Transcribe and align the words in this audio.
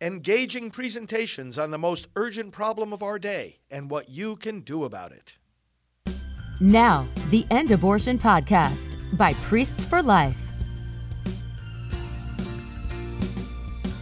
engaging 0.00 0.70
presentations 0.70 1.58
on 1.58 1.70
the 1.70 1.78
most 1.78 2.08
urgent 2.16 2.52
problem 2.52 2.92
of 2.92 3.02
our 3.02 3.18
day 3.18 3.58
and 3.70 3.90
what 3.90 4.08
you 4.08 4.34
can 4.34 4.60
do 4.60 4.84
about 4.84 5.12
it. 5.12 5.36
Now, 6.58 7.06
the 7.28 7.46
End 7.50 7.70
Abortion 7.70 8.18
Podcast 8.18 8.96
by 9.18 9.34
Priests 9.34 9.84
for 9.84 10.02
Life. 10.02 10.38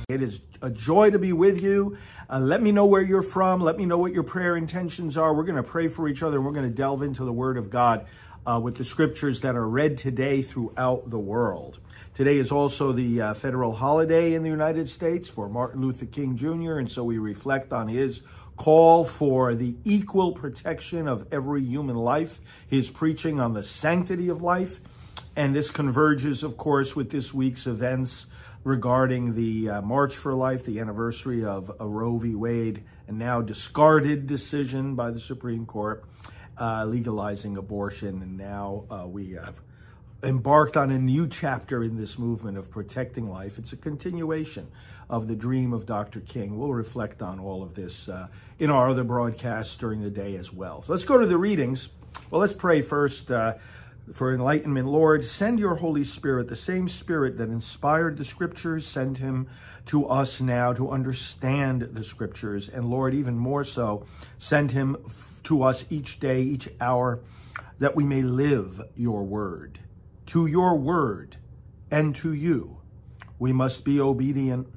It 0.08 0.22
is 0.22 0.40
a 0.62 0.71
joy 0.71 1.11
to 1.11 1.19
be 1.19 1.33
with 1.33 1.61
you. 1.61 1.99
Uh, 2.30 2.38
let 2.38 2.62
me 2.62 2.71
know 2.71 2.87
where 2.87 3.03
you're 3.03 3.22
from. 3.22 3.60
Let 3.60 3.76
me 3.76 3.85
know 3.85 3.99
what 3.99 4.12
your 4.12 4.22
prayer 4.22 4.56
intentions 4.56 5.19
are. 5.19 5.35
We're 5.35 5.44
going 5.44 5.56
to 5.56 5.62
pray 5.62 5.88
for 5.88 6.08
each 6.08 6.22
other 6.22 6.37
and 6.37 6.46
we're 6.46 6.53
going 6.53 6.65
to 6.65 6.71
delve 6.71 7.03
into 7.03 7.24
the 7.24 7.33
Word 7.33 7.56
of 7.56 7.71
God 7.71 8.06
uh, 8.46 8.60
with 8.62 8.76
the 8.76 8.85
scriptures 8.85 9.40
that 9.40 9.56
are 9.56 9.69
read 9.69 9.99
today 9.99 10.42
throughout 10.42 11.10
the 11.10 11.19
world. 11.19 11.80
Today 12.19 12.38
is 12.38 12.50
also 12.50 12.90
the 12.90 13.21
uh, 13.22 13.35
federal 13.35 13.72
holiday 13.72 14.35
in 14.35 14.42
the 14.42 14.48
United 14.48 14.88
States 14.88 15.28
for 15.28 15.48
Martin 15.48 15.80
Luther 15.80 16.05
King 16.05 16.37
Jr., 16.37 16.78
and 16.78 16.91
so 16.91 17.05
we 17.05 17.16
reflect 17.16 17.72
on 17.72 17.86
his 17.86 18.22
call 18.56 19.04
for 19.04 19.54
the 19.54 19.76
equal 19.84 20.32
protection 20.32 21.06
of 21.06 21.28
every 21.30 21.62
human 21.62 21.95
life, 21.95 22.40
his 22.66 22.90
preaching 22.90 23.38
on 23.38 23.54
the 23.54 23.62
sanctity 23.62 24.28
of 24.30 24.42
life. 24.42 24.80
And 25.36 25.54
this 25.54 25.70
converges, 25.70 26.42
of 26.42 26.56
course, 26.56 26.96
with 26.96 27.10
this 27.10 27.32
week's 27.32 27.68
events 27.68 28.26
regarding 28.64 29.37
the 29.37 29.70
uh, 29.70 29.82
March 29.82 30.16
for 30.16 30.34
Life, 30.34 30.64
the 30.64 30.80
anniversary 30.80 31.45
of 31.45 31.70
a 31.78 31.87
Roe 31.87 32.18
v. 32.18 32.34
Wade, 32.34 32.82
and 33.06 33.16
now 33.16 33.42
discarded 33.42 34.26
decision 34.26 34.96
by 34.96 35.12
the 35.12 35.20
Supreme 35.20 35.66
Court 35.66 36.04
uh, 36.59 36.84
legalizing 36.84 37.56
abortion. 37.56 38.23
And 38.23 38.37
now 38.37 38.87
uh, 38.90 39.06
we 39.06 39.34
have 39.34 39.60
embarked 40.22 40.77
on 40.77 40.90
a 40.90 40.98
new 40.98 41.28
chapter 41.28 41.82
in 41.82 41.96
this 41.96 42.18
movement 42.18 42.59
of 42.59 42.70
protecting 42.70 43.30
life. 43.30 43.59
It's 43.59 43.72
a 43.72 43.76
continuation 43.76 44.68
of 45.09 45.28
the 45.28 45.36
dream 45.36 45.72
of 45.72 45.86
Dr. 45.86 46.20
King. 46.20 46.59
We'll 46.59 46.72
reflect 46.72 47.22
on 47.22 47.38
all 47.38 47.62
of 47.62 47.74
this 47.74 48.09
uh, 48.09 48.28
in 48.59 48.70
our 48.70 48.88
other 48.88 49.04
broadcasts 49.04 49.76
during 49.76 50.02
the 50.02 50.10
day 50.10 50.37
as 50.37 50.52
well. 50.52 50.82
So 50.82 50.93
let's 50.93 51.04
go 51.04 51.18
to 51.18 51.26
the 51.26 51.38
readings. 51.38 51.88
Well, 52.30 52.40
let's 52.40 52.54
pray 52.54 52.82
first 52.82 53.30
uh, 53.30 53.54
for 54.12 54.34
enlightenment. 54.34 54.88
Lord, 54.88 55.24
send 55.24 55.60
your 55.60 55.76
Holy 55.76 56.04
Spirit, 56.04 56.48
the 56.48 56.56
same 56.56 56.88
Spirit 56.88 57.38
that 57.38 57.48
inspired 57.48 58.18
the 58.18 58.24
scriptures, 58.24 58.87
send 58.87 59.18
him 59.18 59.48
to 59.87 60.06
us 60.06 60.40
now 60.40 60.73
to 60.73 60.90
understand 60.90 61.82
the 61.82 62.02
scriptures. 62.04 62.68
And 62.68 62.87
Lord, 62.87 63.15
even 63.15 63.38
more 63.38 63.65
so, 63.65 64.05
send 64.39 64.73
him 64.73 64.97
to 65.45 65.62
us 65.62 65.84
each 65.91 66.19
day, 66.19 66.43
each 66.43 66.69
hour, 66.81 67.21
that 67.78 67.95
we 67.95 68.05
may 68.05 68.23
live 68.23 68.83
your 68.97 69.23
word 69.23 69.78
to 70.29 70.47
your 70.47 70.77
word 70.77 71.37
and 71.91 72.15
to 72.17 72.33
you. 72.33 72.79
We 73.39 73.53
must 73.53 73.84
be 73.84 74.01
obedient. 74.01 74.69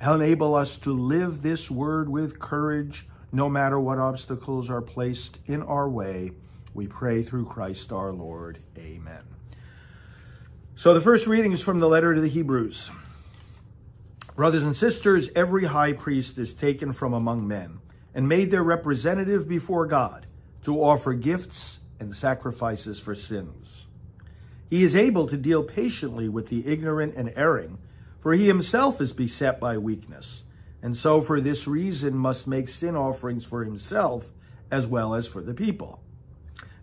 Enable 0.00 0.54
us 0.54 0.78
to 0.80 0.92
live 0.92 1.42
this 1.42 1.70
word 1.70 2.08
with 2.08 2.38
courage, 2.38 3.06
no 3.32 3.48
matter 3.48 3.80
what 3.80 3.98
obstacles 3.98 4.68
are 4.70 4.82
placed 4.82 5.38
in 5.46 5.62
our 5.62 5.88
way. 5.88 6.32
We 6.74 6.86
pray 6.86 7.22
through 7.22 7.46
Christ 7.46 7.92
our 7.92 8.12
Lord. 8.12 8.58
Amen. 8.76 9.22
So 10.76 10.92
the 10.92 11.00
first 11.00 11.26
reading 11.26 11.52
is 11.52 11.62
from 11.62 11.80
the 11.80 11.88
letter 11.88 12.14
to 12.14 12.20
the 12.20 12.28
Hebrews. 12.28 12.90
Brothers 14.36 14.62
and 14.62 14.76
sisters, 14.76 15.30
every 15.34 15.64
high 15.64 15.94
priest 15.94 16.36
is 16.36 16.54
taken 16.54 16.92
from 16.92 17.14
among 17.14 17.48
men 17.48 17.80
and 18.14 18.28
made 18.28 18.50
their 18.50 18.62
representative 18.62 19.48
before 19.48 19.86
God 19.86 20.26
to 20.64 20.82
offer 20.82 21.14
gifts 21.14 21.78
and 21.98 22.14
sacrifices 22.14 23.00
for 23.00 23.14
sins. 23.14 23.85
He 24.68 24.82
is 24.82 24.96
able 24.96 25.28
to 25.28 25.36
deal 25.36 25.62
patiently 25.62 26.28
with 26.28 26.48
the 26.48 26.66
ignorant 26.66 27.14
and 27.16 27.32
erring, 27.36 27.78
for 28.20 28.32
he 28.32 28.46
himself 28.46 29.00
is 29.00 29.12
beset 29.12 29.60
by 29.60 29.78
weakness, 29.78 30.44
and 30.82 30.96
so 30.96 31.20
for 31.20 31.40
this 31.40 31.66
reason 31.66 32.16
must 32.16 32.46
make 32.46 32.68
sin 32.68 32.96
offerings 32.96 33.44
for 33.44 33.64
himself 33.64 34.26
as 34.70 34.86
well 34.86 35.14
as 35.14 35.26
for 35.26 35.40
the 35.40 35.54
people. 35.54 36.00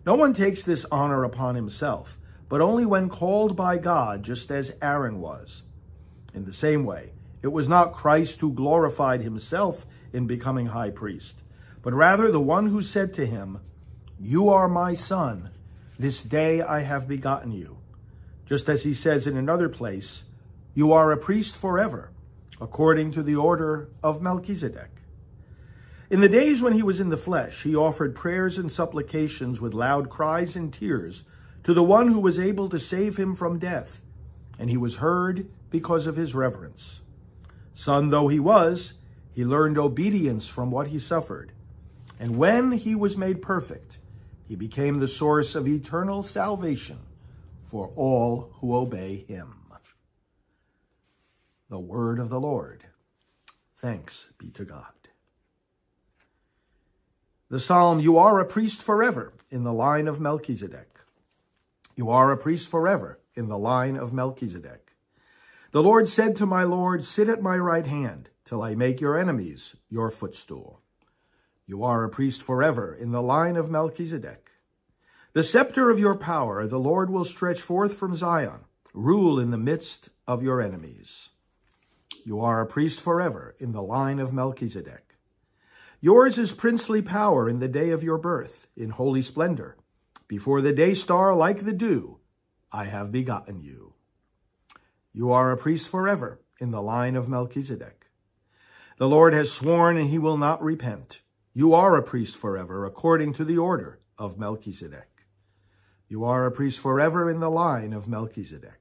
No 0.06 0.14
one 0.14 0.34
takes 0.34 0.62
this 0.62 0.86
honor 0.90 1.24
upon 1.24 1.54
himself, 1.54 2.18
but 2.48 2.60
only 2.60 2.86
when 2.86 3.08
called 3.08 3.56
by 3.56 3.78
God, 3.78 4.22
just 4.22 4.50
as 4.50 4.74
Aaron 4.82 5.20
was. 5.20 5.62
In 6.34 6.44
the 6.44 6.52
same 6.52 6.84
way, 6.84 7.12
it 7.42 7.48
was 7.48 7.68
not 7.68 7.92
Christ 7.92 8.40
who 8.40 8.52
glorified 8.52 9.20
himself 9.20 9.86
in 10.12 10.26
becoming 10.26 10.66
high 10.66 10.90
priest, 10.90 11.42
but 11.82 11.92
rather 11.92 12.30
the 12.30 12.40
one 12.40 12.68
who 12.68 12.82
said 12.82 13.12
to 13.14 13.26
him, 13.26 13.60
You 14.18 14.48
are 14.48 14.68
my 14.68 14.94
son. 14.94 15.50
This 15.98 16.24
day 16.24 16.60
I 16.60 16.80
have 16.80 17.06
begotten 17.06 17.52
you. 17.52 17.78
Just 18.46 18.68
as 18.68 18.82
he 18.82 18.94
says 18.94 19.26
in 19.26 19.36
another 19.36 19.68
place, 19.68 20.24
You 20.74 20.92
are 20.92 21.12
a 21.12 21.16
priest 21.16 21.56
forever, 21.56 22.10
according 22.60 23.12
to 23.12 23.22
the 23.22 23.36
order 23.36 23.88
of 24.02 24.20
Melchizedek. 24.20 24.90
In 26.10 26.20
the 26.20 26.28
days 26.28 26.60
when 26.60 26.72
he 26.72 26.82
was 26.82 27.00
in 27.00 27.08
the 27.08 27.16
flesh, 27.16 27.62
he 27.62 27.76
offered 27.76 28.14
prayers 28.14 28.58
and 28.58 28.70
supplications 28.70 29.60
with 29.60 29.72
loud 29.72 30.10
cries 30.10 30.56
and 30.56 30.72
tears 30.72 31.24
to 31.62 31.72
the 31.72 31.82
one 31.82 32.08
who 32.08 32.20
was 32.20 32.38
able 32.38 32.68
to 32.68 32.78
save 32.78 33.16
him 33.16 33.34
from 33.34 33.58
death, 33.58 34.02
and 34.58 34.68
he 34.68 34.76
was 34.76 34.96
heard 34.96 35.48
because 35.70 36.06
of 36.06 36.16
his 36.16 36.34
reverence. 36.34 37.02
Son 37.72 38.10
though 38.10 38.28
he 38.28 38.38
was, 38.38 38.94
he 39.32 39.44
learned 39.44 39.78
obedience 39.78 40.46
from 40.46 40.70
what 40.70 40.88
he 40.88 40.98
suffered. 40.98 41.52
And 42.20 42.36
when 42.36 42.72
he 42.72 42.94
was 42.94 43.16
made 43.16 43.42
perfect, 43.42 43.98
he 44.46 44.56
became 44.56 44.94
the 44.94 45.08
source 45.08 45.54
of 45.54 45.66
eternal 45.66 46.22
salvation 46.22 46.98
for 47.66 47.92
all 47.96 48.52
who 48.60 48.74
obey 48.74 49.24
him. 49.26 49.54
The 51.70 51.80
word 51.80 52.20
of 52.20 52.28
the 52.28 52.38
Lord. 52.38 52.84
Thanks 53.78 54.28
be 54.38 54.50
to 54.50 54.64
God. 54.64 54.84
The 57.50 57.58
psalm, 57.58 58.00
You 58.00 58.18
are 58.18 58.38
a 58.38 58.44
priest 58.44 58.82
forever 58.82 59.32
in 59.50 59.64
the 59.64 59.72
line 59.72 60.06
of 60.06 60.20
Melchizedek. 60.20 61.00
You 61.96 62.10
are 62.10 62.30
a 62.30 62.36
priest 62.36 62.68
forever 62.68 63.18
in 63.34 63.48
the 63.48 63.58
line 63.58 63.96
of 63.96 64.12
Melchizedek. 64.12 64.92
The 65.72 65.82
Lord 65.82 66.08
said 66.08 66.36
to 66.36 66.46
my 66.46 66.62
Lord, 66.62 67.04
Sit 67.04 67.28
at 67.28 67.42
my 67.42 67.56
right 67.56 67.86
hand 67.86 68.28
till 68.44 68.62
I 68.62 68.76
make 68.76 69.00
your 69.00 69.18
enemies 69.18 69.74
your 69.88 70.10
footstool. 70.10 70.80
You 71.66 71.82
are 71.82 72.04
a 72.04 72.10
priest 72.10 72.42
forever 72.42 72.94
in 72.94 73.10
the 73.10 73.22
line 73.22 73.56
of 73.56 73.70
Melchizedek. 73.70 74.50
The 75.32 75.42
scepter 75.42 75.88
of 75.88 75.98
your 75.98 76.14
power 76.14 76.66
the 76.66 76.78
Lord 76.78 77.08
will 77.08 77.24
stretch 77.24 77.60
forth 77.60 77.96
from 77.96 78.14
Zion. 78.14 78.66
Rule 78.92 79.40
in 79.40 79.50
the 79.50 79.58
midst 79.58 80.10
of 80.26 80.42
your 80.42 80.60
enemies. 80.60 81.30
You 82.24 82.40
are 82.40 82.60
a 82.60 82.66
priest 82.66 83.00
forever 83.00 83.56
in 83.58 83.72
the 83.72 83.82
line 83.82 84.18
of 84.18 84.32
Melchizedek. 84.32 85.16
Yours 86.00 86.38
is 86.38 86.52
princely 86.52 87.00
power 87.00 87.48
in 87.48 87.60
the 87.60 87.68
day 87.68 87.90
of 87.90 88.04
your 88.04 88.18
birth, 88.18 88.66
in 88.76 88.90
holy 88.90 89.22
splendor. 89.22 89.76
Before 90.28 90.60
the 90.60 90.72
day 90.72 90.92
star 90.92 91.34
like 91.34 91.64
the 91.64 91.72
dew, 91.72 92.18
I 92.70 92.84
have 92.84 93.10
begotten 93.10 93.60
you. 93.60 93.94
You 95.14 95.32
are 95.32 95.50
a 95.50 95.56
priest 95.56 95.88
forever 95.88 96.40
in 96.60 96.72
the 96.72 96.82
line 96.82 97.16
of 97.16 97.28
Melchizedek. 97.28 98.06
The 98.98 99.08
Lord 99.08 99.32
has 99.32 99.50
sworn 99.50 99.96
and 99.96 100.10
he 100.10 100.18
will 100.18 100.36
not 100.36 100.62
repent. 100.62 101.20
You 101.56 101.72
are 101.72 101.94
a 101.94 102.02
priest 102.02 102.36
forever, 102.36 102.84
according 102.84 103.34
to 103.34 103.44
the 103.44 103.58
order 103.58 104.00
of 104.18 104.36
Melchizedek. 104.36 105.24
You 106.08 106.24
are 106.24 106.46
a 106.46 106.50
priest 106.50 106.80
forever 106.80 107.30
in 107.30 107.38
the 107.38 107.48
line 107.48 107.92
of 107.92 108.08
Melchizedek. 108.08 108.80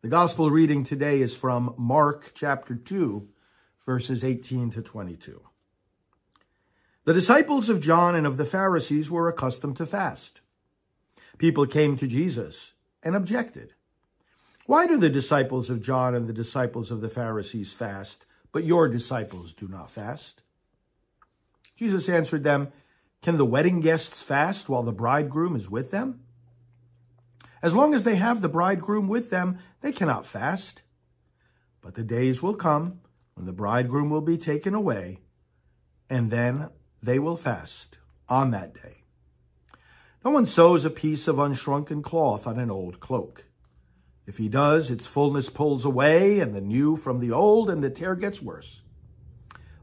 The 0.00 0.08
gospel 0.08 0.50
reading 0.50 0.82
today 0.82 1.20
is 1.20 1.36
from 1.36 1.76
Mark 1.78 2.32
chapter 2.34 2.74
2, 2.74 3.28
verses 3.86 4.24
18 4.24 4.72
to 4.72 4.82
22. 4.82 5.42
The 7.04 7.14
disciples 7.14 7.68
of 7.68 7.80
John 7.80 8.16
and 8.16 8.26
of 8.26 8.36
the 8.36 8.44
Pharisees 8.44 9.08
were 9.08 9.28
accustomed 9.28 9.76
to 9.76 9.86
fast. 9.86 10.40
People 11.38 11.66
came 11.66 11.96
to 11.98 12.08
Jesus 12.08 12.72
and 13.00 13.14
objected. 13.14 13.74
Why 14.66 14.88
do 14.88 14.96
the 14.96 15.08
disciples 15.08 15.70
of 15.70 15.84
John 15.84 16.16
and 16.16 16.26
the 16.26 16.32
disciples 16.32 16.90
of 16.90 17.00
the 17.00 17.08
Pharisees 17.08 17.72
fast, 17.72 18.26
but 18.52 18.64
your 18.64 18.88
disciples 18.88 19.54
do 19.54 19.66
not 19.66 19.90
fast? 19.90 20.42
Jesus 21.76 22.08
answered 22.08 22.44
them, 22.44 22.68
Can 23.22 23.38
the 23.38 23.44
wedding 23.44 23.80
guests 23.80 24.22
fast 24.22 24.68
while 24.68 24.82
the 24.82 24.92
bridegroom 24.92 25.56
is 25.56 25.68
with 25.68 25.90
them? 25.90 26.20
As 27.62 27.74
long 27.74 27.94
as 27.94 28.04
they 28.04 28.16
have 28.16 28.40
the 28.40 28.48
bridegroom 28.48 29.08
with 29.08 29.30
them, 29.30 29.58
they 29.80 29.92
cannot 29.92 30.26
fast. 30.26 30.82
But 31.80 31.94
the 31.94 32.04
days 32.04 32.42
will 32.42 32.54
come 32.54 33.00
when 33.34 33.46
the 33.46 33.52
bridegroom 33.52 34.10
will 34.10 34.20
be 34.20 34.36
taken 34.36 34.74
away, 34.74 35.18
and 36.10 36.30
then 36.30 36.68
they 37.02 37.18
will 37.18 37.36
fast 37.36 37.98
on 38.28 38.50
that 38.50 38.74
day. 38.74 38.98
No 40.24 40.30
one 40.30 40.46
sews 40.46 40.84
a 40.84 40.90
piece 40.90 41.26
of 41.26 41.36
unshrunken 41.36 42.02
cloth 42.02 42.46
on 42.46 42.58
an 42.58 42.70
old 42.70 43.00
cloak. 43.00 43.44
If 44.26 44.38
he 44.38 44.48
does, 44.48 44.90
its 44.90 45.06
fullness 45.06 45.48
pulls 45.48 45.84
away, 45.84 46.40
and 46.40 46.54
the 46.54 46.60
new 46.60 46.96
from 46.96 47.20
the 47.20 47.32
old, 47.32 47.68
and 47.68 47.82
the 47.82 47.90
tear 47.90 48.14
gets 48.14 48.40
worse. 48.40 48.82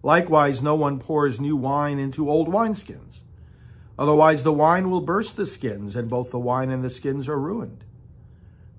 Likewise, 0.02 0.62
no 0.62 0.76
one 0.76 1.00
pours 1.00 1.40
new 1.40 1.56
wine 1.56 2.00
into 2.00 2.30
old 2.30 2.48
wineskins. 2.48 3.24
Otherwise, 3.98 4.44
the 4.44 4.54
wine 4.54 4.90
will 4.90 5.02
burst 5.02 5.36
the 5.36 5.46
skins, 5.46 5.96
and 5.96 6.10
both 6.10 6.32
the 6.32 6.40
wine 6.40 6.72
and 6.72 6.84
the 6.84 6.90
skins 6.90 7.28
are 7.28 7.40
ruined. 7.40 7.84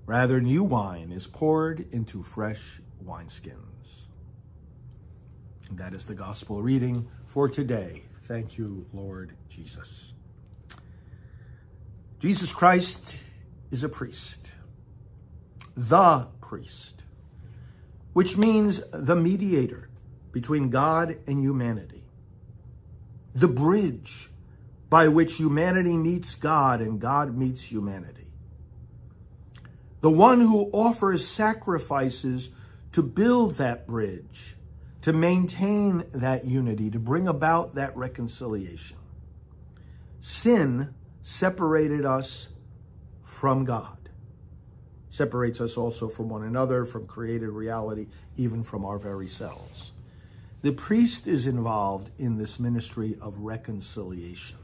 Rather, 0.07 0.41
new 0.41 0.63
wine 0.63 1.11
is 1.11 1.27
poured 1.27 1.87
into 1.91 2.23
fresh 2.23 2.81
wineskins. 3.05 4.07
That 5.71 5.93
is 5.93 6.05
the 6.05 6.15
gospel 6.15 6.61
reading 6.61 7.07
for 7.27 7.47
today. 7.47 8.03
Thank 8.27 8.57
you, 8.57 8.87
Lord 8.93 9.33
Jesus. 9.47 10.13
Jesus 12.19 12.51
Christ 12.51 13.17
is 13.69 13.83
a 13.83 13.89
priest, 13.89 14.51
the 15.75 16.27
priest, 16.41 17.03
which 18.13 18.37
means 18.37 18.83
the 18.91 19.15
mediator 19.15 19.89
between 20.31 20.69
God 20.69 21.17
and 21.27 21.39
humanity, 21.39 22.03
the 23.33 23.47
bridge 23.47 24.29
by 24.89 25.07
which 25.07 25.35
humanity 25.35 25.95
meets 25.95 26.35
God 26.35 26.81
and 26.81 26.99
God 26.99 27.37
meets 27.37 27.63
humanity, 27.63 28.27
the 30.01 30.09
one 30.09 30.41
who 30.41 30.69
offers 30.73 31.25
sacrifices 31.25 32.49
to 32.91 33.01
build 33.01 33.55
that 33.55 33.87
bridge, 33.87 34.55
to 35.03 35.13
maintain 35.13 36.03
that 36.13 36.45
unity, 36.45 36.91
to 36.91 36.99
bring 36.99 37.27
about 37.27 37.75
that 37.75 37.95
reconciliation. 37.95 38.97
Sin 40.19 40.93
separated 41.23 42.05
us 42.05 42.49
from 43.23 43.63
God 43.63 44.00
separates 45.11 45.61
us 45.61 45.77
also 45.77 46.07
from 46.07 46.29
one 46.29 46.43
another, 46.43 46.85
from 46.85 47.05
created 47.05 47.49
reality, 47.49 48.07
even 48.37 48.63
from 48.63 48.85
our 48.85 48.97
very 48.97 49.27
selves. 49.27 49.91
The 50.61 50.71
priest 50.71 51.27
is 51.27 51.47
involved 51.47 52.09
in 52.17 52.37
this 52.37 52.59
ministry 52.59 53.17
of 53.21 53.39
reconciliation. 53.39 54.57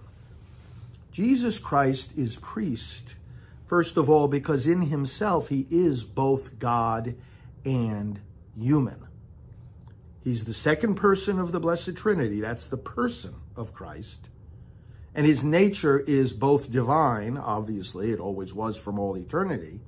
Jesus 1.11 1.59
Christ 1.59 2.13
is 2.17 2.37
priest, 2.37 3.15
first 3.65 3.97
of 3.97 4.09
all, 4.09 4.27
because 4.27 4.67
in 4.67 4.83
himself 4.83 5.49
he 5.49 5.67
is 5.69 6.03
both 6.03 6.59
God 6.59 7.15
and 7.65 8.19
human. 8.55 9.07
He's 10.23 10.45
the 10.45 10.53
second 10.53 10.95
person 10.95 11.39
of 11.39 11.51
the 11.51 11.59
Blessed 11.59 11.95
Trinity. 11.95 12.41
That's 12.41 12.67
the 12.67 12.77
person 12.77 13.33
of 13.55 13.73
Christ. 13.73 14.29
And 15.15 15.25
his 15.25 15.43
nature 15.43 15.99
is 15.99 16.33
both 16.33 16.71
divine, 16.71 17.37
obviously, 17.37 18.11
it 18.11 18.19
always 18.19 18.53
was 18.53 18.77
from 18.77 18.99
all 18.99 19.17
eternity, 19.17 19.79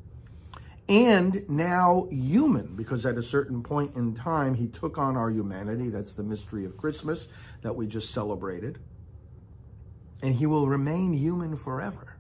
and 0.90 1.48
now 1.48 2.08
human, 2.10 2.76
because 2.76 3.06
at 3.06 3.16
a 3.16 3.22
certain 3.22 3.62
point 3.62 3.96
in 3.96 4.16
time, 4.16 4.56
he 4.56 4.68
took 4.68 4.98
on 4.98 5.16
our 5.16 5.30
humanity. 5.30 5.90
That's 5.90 6.16
the 6.16 6.24
mystery 6.24 6.66
of 6.66 6.76
Christmas 6.76 7.28
that 7.62 7.76
we 7.76 7.86
just 7.86 8.12
celebrated. 8.12 8.80
And 10.24 10.34
he 10.34 10.48
will 10.48 10.68
remain 10.68 11.14
human 11.14 11.56
forever. 11.56 12.18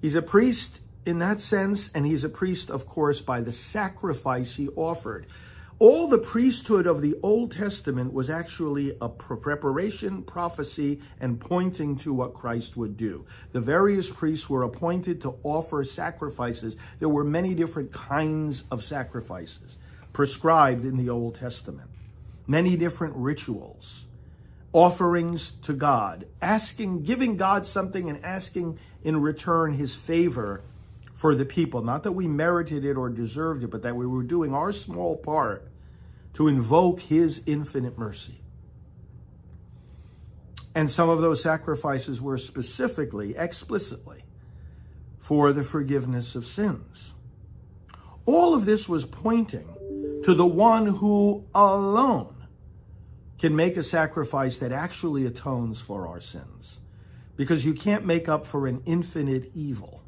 He's 0.00 0.14
a 0.14 0.22
priest 0.22 0.80
in 1.04 1.18
that 1.18 1.40
sense, 1.40 1.90
and 1.92 2.06
he's 2.06 2.22
a 2.22 2.28
priest, 2.28 2.70
of 2.70 2.86
course, 2.86 3.20
by 3.20 3.40
the 3.40 3.52
sacrifice 3.52 4.54
he 4.54 4.68
offered. 4.68 5.26
All 5.80 6.08
the 6.08 6.18
priesthood 6.18 6.86
of 6.86 7.00
the 7.00 7.16
Old 7.22 7.52
Testament 7.52 8.12
was 8.12 8.28
actually 8.28 8.94
a 9.00 9.08
preparation, 9.08 10.22
prophecy, 10.22 11.00
and 11.18 11.40
pointing 11.40 11.96
to 12.00 12.12
what 12.12 12.34
Christ 12.34 12.76
would 12.76 12.98
do. 12.98 13.24
The 13.52 13.62
various 13.62 14.10
priests 14.10 14.50
were 14.50 14.62
appointed 14.62 15.22
to 15.22 15.38
offer 15.42 15.82
sacrifices. 15.84 16.76
There 16.98 17.08
were 17.08 17.24
many 17.24 17.54
different 17.54 17.94
kinds 17.94 18.64
of 18.70 18.84
sacrifices 18.84 19.78
prescribed 20.12 20.84
in 20.84 20.98
the 20.98 21.08
Old 21.08 21.36
Testament, 21.36 21.88
many 22.46 22.76
different 22.76 23.16
rituals, 23.16 24.04
offerings 24.74 25.52
to 25.62 25.72
God, 25.72 26.26
asking, 26.42 27.04
giving 27.04 27.38
God 27.38 27.64
something 27.64 28.10
and 28.10 28.22
asking 28.22 28.78
in 29.02 29.18
return 29.18 29.72
his 29.72 29.94
favor 29.94 30.62
for 31.14 31.34
the 31.34 31.46
people. 31.46 31.82
Not 31.82 32.02
that 32.02 32.12
we 32.12 32.26
merited 32.26 32.84
it 32.84 32.98
or 32.98 33.08
deserved 33.08 33.64
it, 33.64 33.70
but 33.70 33.80
that 33.84 33.96
we 33.96 34.06
were 34.06 34.22
doing 34.22 34.54
our 34.54 34.72
small 34.72 35.16
part 35.16 35.69
to 36.34 36.48
invoke 36.48 37.00
his 37.00 37.42
infinite 37.46 37.98
mercy. 37.98 38.40
And 40.74 40.90
some 40.90 41.08
of 41.08 41.20
those 41.20 41.42
sacrifices 41.42 42.22
were 42.22 42.38
specifically, 42.38 43.36
explicitly, 43.36 44.24
for 45.20 45.52
the 45.52 45.64
forgiveness 45.64 46.34
of 46.34 46.46
sins. 46.46 47.14
All 48.26 48.54
of 48.54 48.66
this 48.66 48.88
was 48.88 49.04
pointing 49.04 49.68
to 50.24 50.34
the 50.34 50.46
one 50.46 50.86
who 50.86 51.44
alone 51.54 52.46
can 53.38 53.56
make 53.56 53.76
a 53.76 53.82
sacrifice 53.82 54.58
that 54.58 54.70
actually 54.70 55.26
atones 55.26 55.80
for 55.80 56.06
our 56.06 56.20
sins. 56.20 56.78
Because 57.36 57.64
you 57.64 57.72
can't 57.72 58.04
make 58.04 58.28
up 58.28 58.46
for 58.46 58.66
an 58.66 58.82
infinite 58.84 59.50
evil 59.54 60.02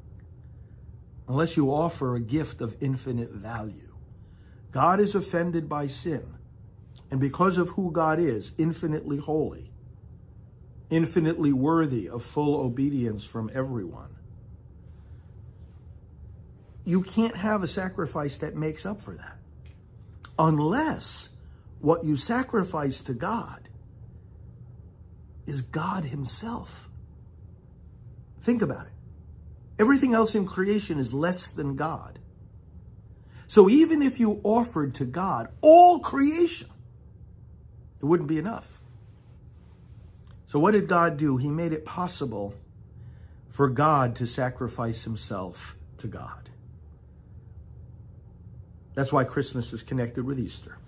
unless 1.26 1.56
you 1.56 1.72
offer 1.72 2.14
a 2.14 2.20
gift 2.20 2.60
of 2.60 2.76
infinite 2.80 3.30
value. 3.30 3.91
God 4.72 5.00
is 5.00 5.14
offended 5.14 5.68
by 5.68 5.86
sin. 5.86 6.26
And 7.10 7.20
because 7.20 7.58
of 7.58 7.68
who 7.70 7.92
God 7.92 8.18
is, 8.18 8.52
infinitely 8.56 9.18
holy, 9.18 9.70
infinitely 10.88 11.52
worthy 11.52 12.08
of 12.08 12.24
full 12.24 12.56
obedience 12.56 13.24
from 13.24 13.50
everyone, 13.54 14.16
you 16.84 17.02
can't 17.02 17.36
have 17.36 17.62
a 17.62 17.68
sacrifice 17.68 18.38
that 18.38 18.56
makes 18.56 18.86
up 18.86 19.00
for 19.02 19.14
that. 19.14 19.36
Unless 20.38 21.28
what 21.80 22.04
you 22.04 22.16
sacrifice 22.16 23.02
to 23.02 23.12
God 23.12 23.68
is 25.46 25.60
God 25.60 26.04
Himself. 26.04 26.88
Think 28.40 28.62
about 28.62 28.86
it. 28.86 28.92
Everything 29.78 30.14
else 30.14 30.34
in 30.34 30.46
creation 30.46 30.98
is 30.98 31.12
less 31.12 31.50
than 31.50 31.76
God. 31.76 32.18
So 33.52 33.68
even 33.68 34.00
if 34.00 34.18
you 34.18 34.40
offered 34.44 34.94
to 34.94 35.04
God 35.04 35.50
all 35.60 35.98
creation, 35.98 36.70
it 38.00 38.06
wouldn't 38.06 38.30
be 38.30 38.38
enough. 38.38 38.66
So 40.46 40.58
what 40.58 40.70
did 40.70 40.88
God 40.88 41.18
do? 41.18 41.36
He 41.36 41.50
made 41.50 41.74
it 41.74 41.84
possible 41.84 42.54
for 43.50 43.68
God 43.68 44.16
to 44.16 44.26
sacrifice 44.26 45.04
himself 45.04 45.76
to 45.98 46.06
God. 46.06 46.48
That's 48.94 49.12
why 49.12 49.24
Christmas 49.24 49.74
is 49.74 49.82
connected 49.82 50.24
with 50.24 50.40
Easter. 50.40 50.78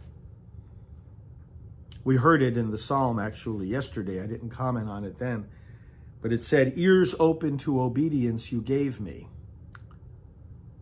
We 2.02 2.16
heard 2.16 2.40
it 2.40 2.56
in 2.56 2.70
the 2.70 2.78
psalm 2.78 3.18
actually 3.18 3.66
yesterday. 3.66 4.22
I 4.22 4.26
didn't 4.26 4.48
comment 4.48 4.88
on 4.88 5.04
it 5.04 5.18
then. 5.18 5.48
But 6.22 6.32
it 6.32 6.40
said, 6.40 6.72
Ears 6.76 7.14
open 7.20 7.58
to 7.58 7.82
obedience 7.82 8.50
you 8.50 8.62
gave 8.62 9.00
me. 9.00 9.28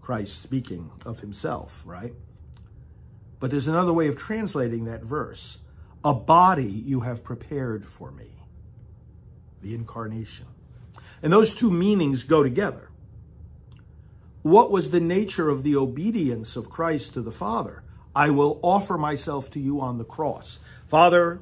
Christ 0.02 0.42
speaking 0.42 0.90
of 1.06 1.20
himself, 1.20 1.80
right? 1.84 2.12
But 3.38 3.50
there's 3.50 3.68
another 3.68 3.92
way 3.92 4.08
of 4.08 4.16
translating 4.16 4.84
that 4.84 5.02
verse. 5.02 5.58
A 6.04 6.12
body 6.12 6.66
you 6.66 7.00
have 7.00 7.22
prepared 7.22 7.88
for 7.88 8.10
me. 8.10 8.34
The 9.62 9.74
incarnation. 9.74 10.46
And 11.22 11.32
those 11.32 11.54
two 11.54 11.70
meanings 11.70 12.24
go 12.24 12.42
together. 12.42 12.90
What 14.42 14.72
was 14.72 14.90
the 14.90 15.00
nature 15.00 15.48
of 15.48 15.62
the 15.62 15.76
obedience 15.76 16.56
of 16.56 16.68
Christ 16.68 17.14
to 17.14 17.22
the 17.22 17.30
Father? 17.30 17.84
I 18.14 18.30
will 18.30 18.58
offer 18.60 18.98
myself 18.98 19.50
to 19.50 19.60
you 19.60 19.80
on 19.80 19.98
the 19.98 20.04
cross. 20.04 20.58
Father, 20.88 21.40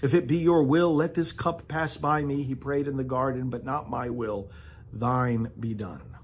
if 0.00 0.14
it 0.14 0.28
be 0.28 0.38
your 0.38 0.62
will, 0.62 0.94
let 0.94 1.14
this 1.14 1.32
cup 1.32 1.66
pass 1.66 1.96
by 1.96 2.22
me, 2.22 2.44
he 2.44 2.54
prayed 2.54 2.86
in 2.86 2.96
the 2.96 3.04
garden, 3.04 3.50
but 3.50 3.64
not 3.64 3.90
my 3.90 4.10
will, 4.10 4.48
thine 4.92 5.50
be 5.58 5.74
done 5.74 6.15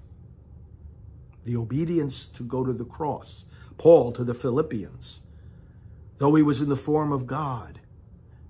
the 1.44 1.56
obedience 1.56 2.28
to 2.30 2.42
go 2.42 2.64
to 2.64 2.72
the 2.72 2.84
cross. 2.84 3.44
Paul 3.78 4.12
to 4.12 4.24
the 4.24 4.34
Philippians, 4.34 5.20
though 6.18 6.34
he 6.34 6.42
was 6.42 6.60
in 6.60 6.68
the 6.68 6.76
form 6.76 7.12
of 7.12 7.26
God, 7.26 7.80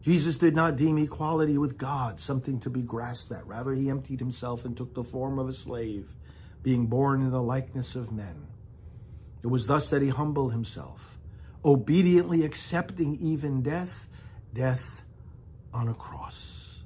Jesus 0.03 0.37
did 0.37 0.55
not 0.55 0.77
deem 0.77 0.99
equality 0.99 1.57
with 1.57 1.79
God 1.79 2.19
something 2.19 2.59
to 2.61 2.71
be 2.71 2.83
grasped 2.83 3.31
at. 3.33 3.47
Rather, 3.47 3.73
he 3.73 3.89
emptied 3.89 4.19
himself 4.19 4.65
and 4.65 4.77
took 4.77 4.95
the 4.95 5.05
form 5.05 5.39
of 5.39 5.49
a 5.49 5.53
slave, 5.53 6.13
being 6.63 6.87
born 6.87 7.23
in 7.23 7.31
the 7.31 7.43
likeness 7.43 7.95
of 7.95 8.13
men. 8.13 8.49
It 9.43 9.47
was 9.47 9.67
thus 9.67 9.91
that 9.91 10.03
he 10.03 10.09
humbled 10.09 10.53
himself, 10.53 11.19
obediently 11.65 12.45
accepting 12.45 13.17
even 13.21 13.63
death, 13.63 14.07
death 14.53 15.03
on 15.73 15.89
a 15.89 15.95
cross. 15.95 16.83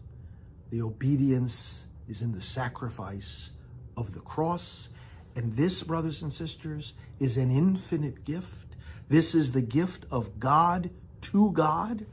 The 0.71 0.83
obedience 0.83 1.85
is 2.09 2.21
in 2.21 2.33
the 2.33 2.43
sacrifice 2.43 3.51
of 3.97 4.13
the 4.13 4.21
cross 4.21 4.91
and 5.37 5.55
this, 5.55 5.83
brothers 5.83 6.23
and 6.23 6.33
sisters, 6.33 6.95
is 7.21 7.37
an 7.37 7.50
infinite 7.50 8.25
gift. 8.25 8.76
This 9.09 9.35
is 9.35 9.52
the 9.52 9.61
gift 9.61 10.07
of 10.11 10.40
God 10.40 10.90
to 11.21 11.52
God. 11.52 12.07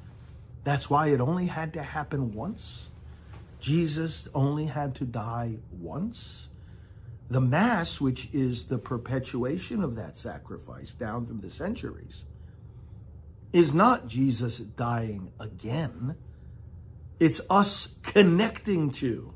That's 0.65 0.89
why 0.89 1.07
it 1.07 1.21
only 1.21 1.47
had 1.47 1.73
to 1.73 1.81
happen 1.81 2.33
once. 2.33 2.89
Jesus 3.61 4.27
only 4.35 4.65
had 4.65 4.95
to 4.95 5.05
die 5.05 5.55
once. 5.71 6.49
The 7.29 7.39
Mass, 7.39 8.01
which 8.01 8.29
is 8.33 8.65
the 8.65 8.77
perpetuation 8.77 9.83
of 9.83 9.95
that 9.95 10.17
sacrifice 10.17 10.93
down 10.93 11.25
through 11.25 11.39
the 11.39 11.49
centuries, 11.49 12.25
is 13.53 13.73
not 13.73 14.07
Jesus 14.07 14.57
dying 14.57 15.31
again. 15.39 16.15
It's 17.19 17.39
us 17.49 17.95
connecting 18.03 18.91
to 18.91 19.33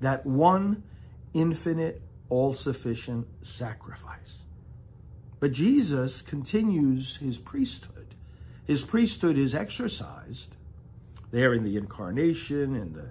that 0.00 0.24
one 0.24 0.84
infinite 1.34 2.00
all 2.28 2.54
sufficient 2.54 3.26
sacrifice. 3.42 4.42
But 5.40 5.52
Jesus 5.52 6.22
continues 6.22 7.16
his 7.16 7.38
priesthood. 7.38 8.14
His 8.66 8.82
priesthood 8.82 9.38
is 9.38 9.54
exercised 9.54 10.56
there 11.30 11.54
in 11.54 11.64
the 11.64 11.76
incarnation 11.76 12.74
and 12.74 12.94
the 12.94 13.10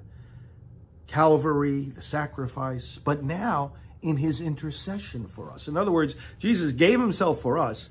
Calvary, 1.07 1.91
the 1.95 2.01
sacrifice, 2.01 3.00
but 3.03 3.24
now 3.24 3.74
in 4.01 4.17
his 4.17 4.41
intercession 4.41 5.27
for 5.27 5.51
us. 5.51 5.67
In 5.67 5.77
other 5.77 5.91
words, 5.91 6.15
Jesus 6.38 6.74
gave 6.74 7.00
himself 7.00 7.41
for 7.41 7.57
us. 7.57 7.89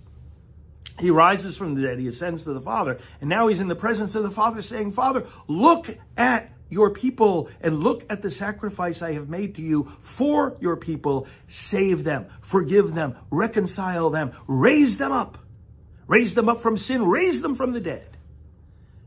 He 0.98 1.10
rises 1.10 1.56
from 1.56 1.74
the 1.74 1.82
dead, 1.82 1.98
he 1.98 2.08
ascends 2.08 2.44
to 2.44 2.52
the 2.52 2.60
Father, 2.60 2.98
and 3.20 3.28
now 3.28 3.48
he's 3.48 3.60
in 3.60 3.68
the 3.68 3.74
presence 3.74 4.14
of 4.14 4.22
the 4.22 4.30
Father 4.30 4.62
saying, 4.62 4.92
Father, 4.92 5.26
look 5.46 5.94
at 6.16 6.50
your 6.68 6.90
people 6.90 7.48
and 7.60 7.80
look 7.80 8.04
at 8.10 8.22
the 8.22 8.30
sacrifice 8.30 9.02
I 9.02 9.12
have 9.12 9.28
made 9.28 9.54
to 9.56 9.62
you 9.62 9.92
for 10.00 10.56
your 10.60 10.76
people. 10.76 11.26
Save 11.46 12.04
them, 12.04 12.26
forgive 12.40 12.94
them, 12.94 13.16
reconcile 13.30 14.10
them, 14.10 14.32
raise 14.46 14.98
them 14.98 15.12
up. 15.12 15.38
Raise 16.06 16.34
them 16.34 16.48
up 16.48 16.60
from 16.60 16.78
sin, 16.78 17.04
raise 17.04 17.42
them 17.42 17.56
from 17.56 17.72
the 17.72 17.80
dead. 17.80 18.16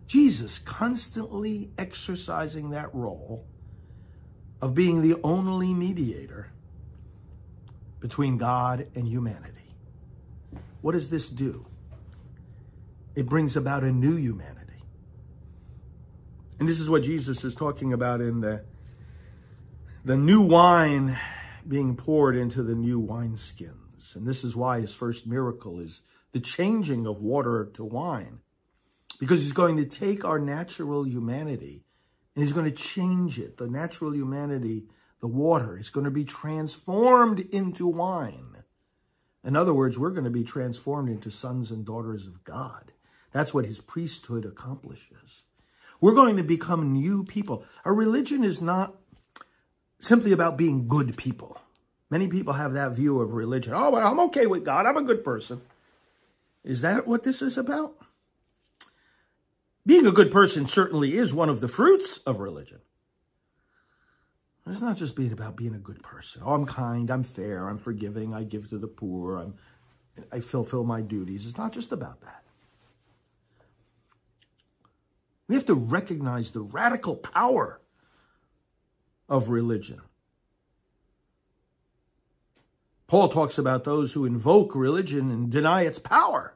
Jesus 0.08 0.60
constantly 0.60 1.72
exercising 1.78 2.72
that 2.72 2.94
role 2.94 3.46
of 4.62 4.74
being 4.74 5.02
the 5.02 5.20
only 5.24 5.74
mediator 5.74 6.52
between 8.00 8.38
God 8.38 8.88
and 8.96 9.08
humanity. 9.08 9.76
What 10.82 10.94
does 10.94 11.10
this 11.10 11.30
do? 11.30 11.66
It 13.16 13.28
brings 13.28 13.56
about 13.56 13.84
a 13.84 13.92
new 13.92 14.16
humanity. 14.16 14.59
And 16.60 16.68
this 16.68 16.82
is 16.82 16.90
what 16.90 17.04
Jesus 17.04 17.46
is 17.46 17.56
talking 17.56 17.94
about 17.94 18.20
in 18.20 18.42
the, 18.42 18.66
the 20.04 20.18
new 20.18 20.42
wine 20.42 21.18
being 21.66 21.96
poured 21.96 22.36
into 22.36 22.64
the 22.64 22.76
new 22.76 23.02
wineskins. 23.02 24.16
And 24.16 24.28
this 24.28 24.44
is 24.44 24.58
why 24.58 24.82
his 24.82 24.94
first 24.94 25.26
miracle 25.26 25.80
is 25.80 26.02
the 26.34 26.42
changing 26.42 27.08
of 27.08 27.22
water 27.22 27.70
to 27.76 27.86
wine. 27.86 28.40
Because 29.20 29.42
he's 29.42 29.54
going 29.54 29.78
to 29.78 29.86
take 29.86 30.26
our 30.26 30.40
natural 30.40 31.08
humanity 31.08 31.86
and 32.36 32.44
he's 32.44 32.54
going 32.54 32.70
to 32.70 32.72
change 32.72 33.40
it. 33.40 33.58
The 33.58 33.68
natural 33.68 34.14
humanity, 34.14 34.84
the 35.22 35.28
water, 35.28 35.78
is 35.78 35.90
going 35.90 36.06
to 36.06 36.12
be 36.12 36.26
transformed 36.26 37.40
into 37.52 37.88
wine. 37.88 38.64
In 39.46 39.56
other 39.56 39.74
words, 39.74 39.98
we're 39.98 40.12
going 40.12 40.26
to 40.26 40.30
be 40.30 40.44
transformed 40.44 41.10
into 41.10 41.32
sons 41.32 41.72
and 41.72 41.86
daughters 41.86 42.28
of 42.28 42.44
God. 42.44 42.92
That's 43.32 43.54
what 43.54 43.66
his 43.66 43.80
priesthood 43.80 44.46
accomplishes. 44.46 45.46
We're 46.02 46.14
going 46.14 46.38
to 46.38 46.44
become 46.44 46.94
new 46.94 47.24
people. 47.24 47.66
Our 47.84 47.94
religion 47.94 48.44
is 48.44 48.62
not 48.62 48.96
simply 50.00 50.32
about 50.32 50.58
being 50.58 50.88
good 50.88 51.18
people. 51.18 51.60
Many 52.10 52.28
people 52.28 52.54
have 52.54 52.74
that 52.74 52.94
view 52.94 53.22
of 53.22 53.34
religion. 53.34 53.74
Oh, 53.76 53.92
well, 53.92 54.08
I'm 54.08 54.20
okay 54.22 54.48
with 54.48 54.66
God. 54.66 54.86
I'm 54.86 54.98
a 54.98 55.04
good 55.04 55.24
person. 55.24 55.62
Is 56.64 56.82
that 56.82 57.08
what 57.08 57.24
this 57.24 57.42
is 57.42 57.58
about? 57.58 57.96
Being 59.86 60.08
a 60.08 60.12
good 60.12 60.32
person 60.32 60.66
certainly 60.66 61.16
is 61.16 61.34
one 61.34 61.50
of 61.50 61.62
the 61.62 61.68
fruits 61.68 62.18
of 62.20 62.40
religion. 62.40 62.80
It's 64.68 64.82
not 64.82 64.98
just 64.98 65.16
being 65.16 65.32
about 65.32 65.56
being 65.56 65.74
a 65.74 65.80
good 65.80 66.04
person. 66.04 66.44
Oh, 66.46 66.54
I'm 66.54 66.66
kind, 66.66 67.10
I'm 67.10 67.24
fair, 67.24 67.68
I'm 67.68 67.78
forgiving, 67.78 68.36
I 68.36 68.44
give 68.44 68.70
to 68.70 68.78
the 68.78 68.88
poor, 68.88 69.38
I'm, 69.38 69.56
I 70.32 70.42
fulfill 70.42 70.84
my 70.84 71.02
duties. 71.02 71.48
It's 71.48 71.58
not 71.58 71.74
just 71.74 71.92
about 71.92 72.22
that. 72.22 72.44
We 75.50 75.56
have 75.56 75.66
to 75.66 75.74
recognize 75.74 76.52
the 76.52 76.62
radical 76.62 77.16
power 77.16 77.82
of 79.28 79.50
religion. 79.50 80.00
Paul 83.08 83.30
talks 83.30 83.58
about 83.58 83.84
those 83.84 84.14
who 84.14 84.26
invoke 84.26 84.76
religion 84.76 85.32
and 85.32 85.50
deny 85.50 85.82
its 85.82 85.98
power. 85.98 86.54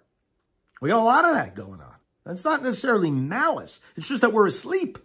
We 0.79 0.89
got 0.89 1.01
a 1.01 1.03
lot 1.03 1.25
of 1.25 1.33
that 1.33 1.55
going 1.55 1.81
on. 1.81 1.95
That's 2.23 2.45
not 2.45 2.61
necessarily 2.61 3.09
malice, 3.09 3.81
it's 3.97 4.07
just 4.07 4.21
that 4.21 4.31
we're 4.31 4.47
asleep. 4.47 4.99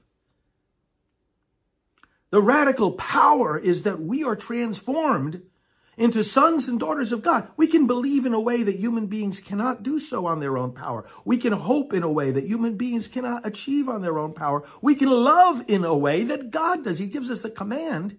The 2.30 2.42
radical 2.42 2.92
power 2.92 3.58
is 3.58 3.84
that 3.84 3.98
we 3.98 4.22
are 4.22 4.36
transformed 4.36 5.40
into 5.98 6.22
sons 6.22 6.68
and 6.68 6.78
daughters 6.78 7.12
of 7.12 7.22
God. 7.22 7.48
We 7.56 7.66
can 7.66 7.86
believe 7.86 8.24
in 8.24 8.32
a 8.32 8.40
way 8.40 8.62
that 8.62 8.76
human 8.76 9.06
beings 9.06 9.40
cannot 9.40 9.82
do 9.82 9.98
so 9.98 10.26
on 10.26 10.40
their 10.40 10.56
own 10.56 10.72
power. 10.72 11.04
We 11.24 11.36
can 11.36 11.52
hope 11.52 11.92
in 11.92 12.02
a 12.02 12.10
way 12.10 12.30
that 12.30 12.44
human 12.44 12.76
beings 12.76 13.08
cannot 13.08 13.44
achieve 13.44 13.88
on 13.88 14.00
their 14.00 14.18
own 14.18 14.32
power. 14.32 14.64
We 14.80 14.94
can 14.94 15.10
love 15.10 15.64
in 15.68 15.84
a 15.84 15.96
way 15.96 16.24
that 16.24 16.50
God 16.50 16.84
does. 16.84 16.98
He 16.98 17.06
gives 17.06 17.30
us 17.30 17.44
a 17.44 17.50
command, 17.50 18.16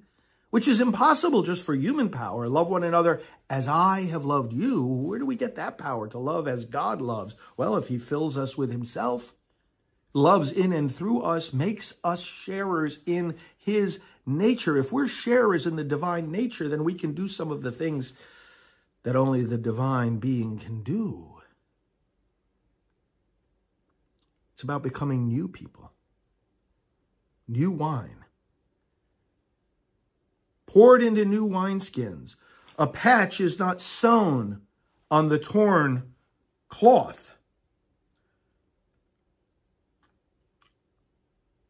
which 0.50 0.68
is 0.68 0.82
impossible 0.82 1.44
just 1.44 1.64
for 1.64 1.74
human 1.74 2.10
power. 2.10 2.50
Love 2.50 2.68
one 2.68 2.84
another 2.84 3.22
as 3.50 3.68
I 3.68 4.02
have 4.06 4.26
loved 4.26 4.52
you. 4.52 4.84
Where 4.84 5.20
do 5.20 5.26
we 5.26 5.36
get 5.36 5.56
that 5.56 5.78
power 5.78 6.08
to 6.10 6.20
love 6.20 6.48
as 6.48 6.66
God 6.66 7.02
loves? 7.02 7.36
Well, 7.56 7.78
if 7.78 7.88
he 7.88 7.98
fills 7.98 8.38
us 8.38 8.58
with 8.58 8.72
himself, 8.72 9.34
loves 10.14 10.52
in 10.52 10.74
and 10.74 10.94
through 10.94 11.22
us, 11.22 11.54
makes 11.54 11.94
us 12.04 12.22
sharers 12.22 13.00
in 13.06 13.36
his 13.58 14.00
nature. 14.38 14.78
If 14.78 14.92
we're 14.92 15.08
sharers 15.08 15.66
in 15.66 15.76
the 15.76 15.84
divine 15.84 16.32
nature, 16.32 16.70
then 16.70 16.84
we 16.84 16.94
can 16.94 17.14
do 17.14 17.28
some 17.28 17.52
of 17.52 17.62
the 17.62 17.72
things 17.72 18.14
that 19.04 19.16
only 19.16 19.44
the 19.44 19.58
divine 19.58 20.20
being 20.20 20.58
can 20.58 20.84
do. 20.84 21.42
It's 24.54 24.64
about 24.64 24.84
becoming 24.84 25.28
new 25.28 25.48
people, 25.48 25.94
new 27.48 27.72
wine, 27.72 28.26
poured 30.68 31.02
into 31.02 31.24
new 31.24 31.48
wineskins. 31.48 32.36
A 32.78 32.86
patch 32.86 33.40
is 33.40 33.58
not 33.58 33.82
sewn 33.82 34.62
on 35.10 35.30
the 35.30 35.40
torn 35.40 36.14
cloth. 36.68 37.32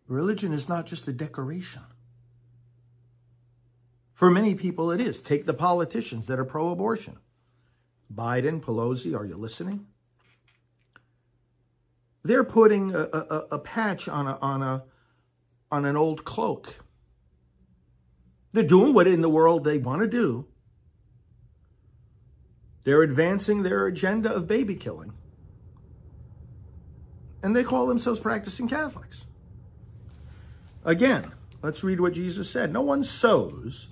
Religion 0.08 0.52
is 0.52 0.68
not 0.68 0.88
just 0.88 1.08
a 1.08 1.14
decoration. 1.14 1.84
For 4.20 4.30
many 4.30 4.54
people, 4.54 4.92
it 4.92 5.00
is. 5.00 5.22
Take 5.22 5.46
the 5.46 5.54
politicians 5.54 6.28
that 6.28 6.40
are 6.40 6.44
pro 6.44 6.72
abortion. 6.72 7.16
Biden, 8.14 8.60
Pelosi, 8.60 9.18
are 9.18 9.24
you 9.24 9.38
listening? 9.38 9.86
They're 12.24 12.44
putting 12.44 12.94
a, 12.94 13.00
a, 13.00 13.48
a, 13.52 13.60
patch 13.60 14.10
on 14.10 14.28
a, 14.28 14.38
on, 14.42 14.62
a, 14.62 14.84
on 15.72 15.86
an 15.86 15.96
old 15.96 16.26
cloak. 16.26 16.76
They're 18.52 18.64
doing 18.64 18.94
what 18.94 19.08
in 19.08 19.22
the 19.22 19.30
world 19.30 19.64
they 19.64 19.78
want 19.78 20.02
to 20.02 20.08
do. 20.08 20.48
They're 22.84 23.04
advancing 23.04 23.64
their 23.64 23.88
agenda 23.88 24.34
of 24.34 24.50
baby 24.50 24.76
killing. 24.76 25.14
And 27.42 27.56
they 27.56 27.64
call 27.64 27.88
themselves 27.88 28.20
practicing 28.20 28.68
Catholics. 28.68 29.24
Again, 30.84 31.32
let's 31.62 31.86
read 31.86 32.02
what 32.02 32.12
Jesus 32.12 32.50
said. 32.50 32.74
No 32.74 32.82
one 32.82 33.06
sews 33.06 33.88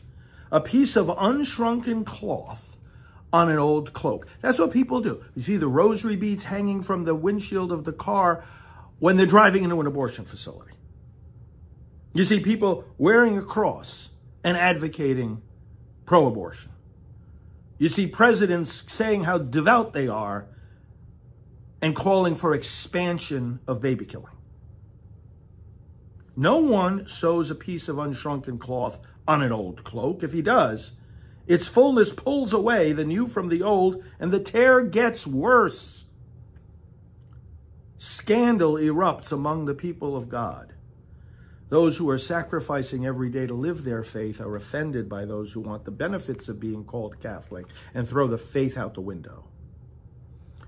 a 0.51 0.61
piece 0.61 0.95
of 0.95 1.07
unshrunken 1.07 2.05
cloth 2.05 2.77
on 3.33 3.49
an 3.49 3.57
old 3.57 3.93
cloak. 3.93 4.27
That's 4.41 4.59
what 4.59 4.71
people 4.71 5.01
do. 5.01 5.23
You 5.35 5.41
see 5.41 5.57
the 5.57 5.67
rosary 5.67 6.15
beads 6.15 6.43
hanging 6.43 6.83
from 6.83 7.03
the 7.03 7.15
windshield 7.15 7.71
of 7.71 7.83
the 7.83 7.93
car 7.93 8.45
when 8.99 9.17
they're 9.17 9.25
driving 9.25 9.63
into 9.63 9.79
an 9.79 9.87
abortion 9.87 10.25
facility. 10.25 10.73
You 12.13 12.25
see 12.25 12.39
people 12.39 12.85
wearing 12.97 13.37
a 13.37 13.43
cross 13.43 14.09
and 14.43 14.57
advocating 14.57 15.41
pro 16.05 16.25
abortion. 16.25 16.71
You 17.77 17.89
see 17.89 18.07
presidents 18.07 18.91
saying 18.91 19.23
how 19.23 19.37
devout 19.37 19.93
they 19.93 20.07
are 20.07 20.47
and 21.81 21.95
calling 21.95 22.35
for 22.35 22.55
expansion 22.55 23.59
of 23.67 23.81
baby 23.81 24.05
killing. 24.05 24.33
No 26.35 26.59
one 26.59 27.07
sews 27.07 27.51
a 27.51 27.55
piece 27.55 27.87
of 27.87 27.97
unshrunken 27.97 28.59
cloth 28.59 28.97
on 29.27 29.41
an 29.41 29.51
old 29.51 29.83
cloak. 29.83 30.23
If 30.23 30.33
he 30.33 30.41
does, 30.41 30.91
its 31.47 31.67
fullness 31.67 32.11
pulls 32.11 32.53
away 32.53 32.93
the 32.93 33.05
new 33.05 33.27
from 33.27 33.49
the 33.49 33.63
old, 33.63 34.03
and 34.19 34.31
the 34.31 34.39
tear 34.39 34.81
gets 34.81 35.25
worse. 35.25 36.05
Scandal 37.97 38.73
erupts 38.73 39.31
among 39.31 39.65
the 39.65 39.73
people 39.73 40.15
of 40.15 40.29
God. 40.29 40.73
Those 41.69 41.97
who 41.97 42.09
are 42.09 42.17
sacrificing 42.17 43.05
every 43.05 43.29
day 43.29 43.45
to 43.45 43.53
live 43.53 43.83
their 43.83 44.03
faith 44.03 44.39
are 44.39 44.55
offended 44.55 45.09
by 45.09 45.25
those 45.25 45.51
who 45.51 45.59
want 45.59 45.83
the 45.83 45.91
benefits 45.91 46.47
of 46.47 46.59
being 46.59 46.85
called 46.85 47.19
Catholic 47.19 47.65
and 47.93 48.07
throw 48.07 48.27
the 48.27 48.37
faith 48.37 48.77
out 48.77 48.93
the 48.93 49.01
window. 49.01 49.45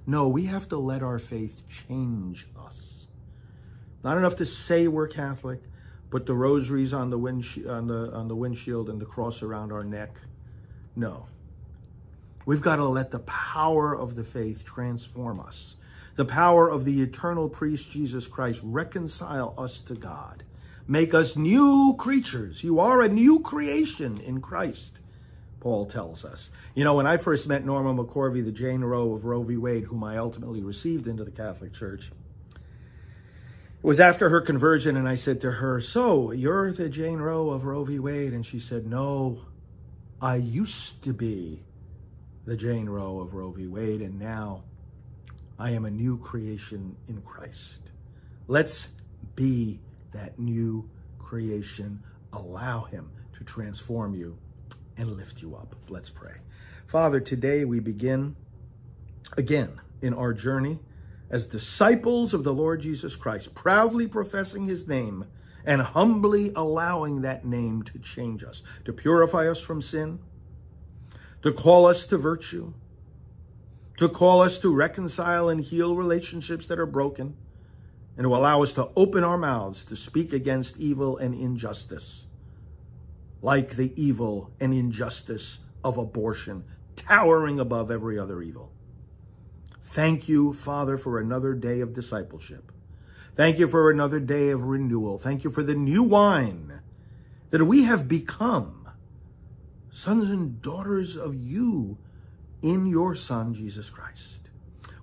No, 0.05 0.27
we 0.27 0.45
have 0.45 0.67
to 0.69 0.77
let 0.77 1.03
our 1.03 1.19
faith 1.19 1.63
change 1.87 2.47
us. 2.57 3.07
Not 4.03 4.17
enough 4.17 4.37
to 4.37 4.45
say 4.45 4.87
we're 4.87 5.07
Catholic, 5.07 5.61
put 6.09 6.25
the 6.25 6.33
rosaries 6.33 6.93
on 6.93 7.09
the, 7.09 7.17
wind, 7.17 7.45
on, 7.67 7.87
the, 7.87 8.11
on 8.13 8.27
the 8.27 8.35
windshield 8.35 8.89
and 8.89 8.99
the 8.99 9.05
cross 9.05 9.41
around 9.41 9.71
our 9.71 9.83
neck. 9.83 10.15
No. 10.95 11.27
We've 12.45 12.61
got 12.61 12.77
to 12.77 12.85
let 12.85 13.11
the 13.11 13.19
power 13.19 13.95
of 13.95 14.15
the 14.15 14.23
faith 14.23 14.65
transform 14.65 15.39
us. 15.39 15.75
The 16.15 16.25
power 16.25 16.67
of 16.67 16.83
the 16.83 17.01
eternal 17.01 17.47
priest, 17.47 17.91
Jesus 17.91 18.27
Christ, 18.27 18.61
reconcile 18.63 19.53
us 19.57 19.81
to 19.81 19.95
God. 19.95 20.43
Make 20.87 21.13
us 21.13 21.37
new 21.37 21.95
creatures. 21.97 22.63
You 22.63 22.79
are 22.79 23.01
a 23.01 23.07
new 23.07 23.39
creation 23.39 24.19
in 24.21 24.41
Christ. 24.41 24.99
Paul 25.59 25.85
tells 25.85 26.25
us. 26.25 26.49
You 26.73 26.83
know, 26.83 26.95
when 26.95 27.05
I 27.05 27.17
first 27.17 27.47
met 27.47 27.65
Norma 27.65 27.93
McCorvey, 27.93 28.43
the 28.43 28.51
Jane 28.51 28.81
Roe 28.81 29.13
of 29.13 29.25
Roe 29.25 29.43
v. 29.43 29.57
Wade, 29.57 29.83
whom 29.83 30.03
I 30.03 30.17
ultimately 30.17 30.63
received 30.63 31.07
into 31.07 31.23
the 31.23 31.31
Catholic 31.31 31.73
Church, 31.73 32.11
it 33.79 33.85
was 33.85 34.01
after 34.01 34.29
her 34.29 34.41
conversion, 34.41 34.97
and 34.97 35.07
I 35.07 35.15
said 35.15 35.41
to 35.41 35.51
her, 35.51 35.79
So, 35.79 36.33
you're 36.33 36.73
the 36.73 36.89
Jane 36.89 37.19
Roe 37.19 37.49
of 37.51 37.63
Roe 37.63 37.85
v. 37.85 37.99
Wade? 37.99 38.33
And 38.33 38.45
she 38.45 38.59
said, 38.59 38.85
No, 38.85 39.41
I 40.21 40.35
used 40.35 41.03
to 41.05 41.13
be 41.13 41.63
the 42.45 42.57
Jane 42.57 42.89
Roe 42.89 43.21
of 43.21 43.33
Roe 43.33 43.51
v. 43.51 43.67
Wade, 43.67 44.01
and 44.01 44.19
now 44.19 44.63
I 45.57 45.71
am 45.71 45.85
a 45.85 45.91
new 45.91 46.17
creation 46.17 46.97
in 47.07 47.21
Christ. 47.21 47.79
Let's 48.47 48.89
be 49.35 49.79
that 50.11 50.37
new 50.37 50.89
creation. 51.17 52.03
Allow 52.33 52.83
Him 52.83 53.09
to 53.37 53.45
transform 53.45 54.13
you 54.13 54.37
and 54.97 55.15
lift 55.15 55.41
you 55.41 55.55
up. 55.55 55.73
Let's 55.87 56.09
pray. 56.09 56.33
Father, 56.87 57.21
today 57.21 57.63
we 57.63 57.79
begin 57.79 58.35
again 59.37 59.79
in 60.01 60.13
our 60.13 60.33
journey 60.33 60.79
as 61.29 61.45
disciples 61.45 62.33
of 62.33 62.43
the 62.43 62.53
Lord 62.53 62.81
Jesus 62.81 63.15
Christ, 63.15 63.53
proudly 63.53 64.07
professing 64.07 64.67
his 64.67 64.87
name 64.87 65.25
and 65.65 65.81
humbly 65.81 66.51
allowing 66.55 67.21
that 67.21 67.45
name 67.45 67.83
to 67.83 67.99
change 67.99 68.43
us, 68.43 68.63
to 68.85 68.93
purify 68.93 69.47
us 69.47 69.61
from 69.61 69.81
sin, 69.81 70.19
to 71.43 71.51
call 71.51 71.85
us 71.85 72.07
to 72.07 72.17
virtue, 72.17 72.73
to 73.97 74.09
call 74.09 74.41
us 74.41 74.59
to 74.59 74.73
reconcile 74.73 75.49
and 75.49 75.61
heal 75.61 75.95
relationships 75.95 76.67
that 76.67 76.79
are 76.79 76.85
broken, 76.85 77.35
and 78.17 78.25
to 78.25 78.35
allow 78.35 78.63
us 78.63 78.73
to 78.73 78.89
open 78.95 79.23
our 79.23 79.37
mouths 79.37 79.85
to 79.85 79.95
speak 79.95 80.33
against 80.33 80.77
evil 80.77 81.17
and 81.17 81.33
injustice, 81.33 82.25
like 83.41 83.75
the 83.75 83.93
evil 84.01 84.51
and 84.59 84.73
injustice 84.73 85.59
of 85.83 85.97
abortion, 85.97 86.63
towering 86.95 87.59
above 87.59 87.91
every 87.91 88.17
other 88.17 88.41
evil. 88.41 88.71
Thank 89.91 90.29
you, 90.29 90.53
Father, 90.53 90.97
for 90.97 91.19
another 91.19 91.55
day 91.55 91.79
of 91.79 91.93
discipleship. 91.93 92.71
Thank 93.35 93.57
you 93.57 93.67
for 93.67 93.89
another 93.89 94.19
day 94.19 94.49
of 94.49 94.63
renewal. 94.63 95.17
Thank 95.17 95.43
you 95.43 95.49
for 95.49 95.63
the 95.63 95.73
new 95.73 96.03
wine 96.03 96.81
that 97.49 97.65
we 97.65 97.83
have 97.83 98.07
become 98.07 98.87
sons 99.91 100.29
and 100.29 100.61
daughters 100.61 101.17
of 101.17 101.33
you 101.33 101.97
in 102.61 102.85
your 102.85 103.15
Son, 103.15 103.53
Jesus 103.53 103.89
Christ. 103.89 104.39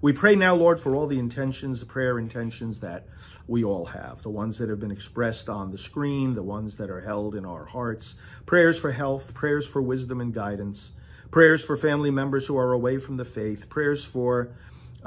We 0.00 0.12
pray 0.12 0.36
now, 0.36 0.54
Lord, 0.54 0.78
for 0.78 0.94
all 0.94 1.08
the 1.08 1.18
intentions, 1.18 1.80
the 1.80 1.86
prayer 1.86 2.18
intentions 2.18 2.80
that 2.80 3.06
we 3.48 3.64
all 3.64 3.86
have, 3.86 4.22
the 4.22 4.30
ones 4.30 4.58
that 4.58 4.68
have 4.68 4.78
been 4.78 4.92
expressed 4.92 5.48
on 5.48 5.72
the 5.72 5.78
screen, 5.78 6.34
the 6.34 6.42
ones 6.42 6.76
that 6.76 6.90
are 6.90 7.00
held 7.00 7.34
in 7.34 7.44
our 7.44 7.64
hearts, 7.64 8.14
prayers 8.44 8.78
for 8.78 8.92
health, 8.92 9.34
prayers 9.34 9.66
for 9.66 9.82
wisdom 9.82 10.20
and 10.20 10.32
guidance, 10.32 10.90
prayers 11.30 11.64
for 11.64 11.76
family 11.76 12.10
members 12.10 12.46
who 12.46 12.56
are 12.56 12.72
away 12.72 12.98
from 12.98 13.16
the 13.16 13.24
faith, 13.24 13.68
prayers 13.68 14.04
for 14.04 14.50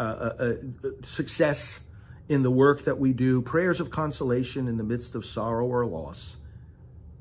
uh, 0.02 0.54
success 1.04 1.80
in 2.28 2.44
the 2.44 2.52
work 2.52 2.86
that 2.86 3.00
we 3.00 3.12
do, 3.12 3.42
prayers 3.42 3.80
of 3.80 3.90
consolation 3.90 4.68
in 4.68 4.78
the 4.78 4.84
midst 4.84 5.16
of 5.16 5.26
sorrow 5.26 5.66
or 5.66 5.86
loss. 5.86 6.38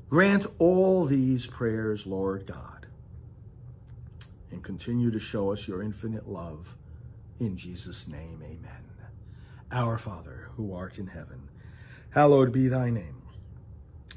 Grant 0.09 0.45
all 0.59 1.05
these 1.05 1.47
prayers, 1.47 2.05
Lord 2.05 2.45
God, 2.45 2.87
and 4.51 4.63
continue 4.63 5.11
to 5.11 5.19
show 5.19 5.51
us 5.51 5.67
your 5.67 5.81
infinite 5.81 6.27
love. 6.27 6.75
In 7.39 7.57
Jesus' 7.57 8.07
name, 8.07 8.41
amen. 8.43 8.85
Our 9.71 9.97
Father, 9.97 10.49
who 10.55 10.73
art 10.73 10.97
in 10.97 11.07
heaven, 11.07 11.49
hallowed 12.11 12.51
be 12.51 12.67
thy 12.67 12.89
name. 12.89 13.21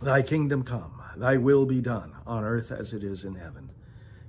Thy 0.01 0.23
kingdom 0.23 0.63
come, 0.63 1.03
thy 1.17 1.37
will 1.37 1.67
be 1.67 1.81
done, 1.81 2.15
on 2.27 2.45
earth 2.45 2.73
as 2.73 2.93
it 2.95 3.05
is 3.05 3.25
in 3.25 3.35
heaven. 3.35 3.71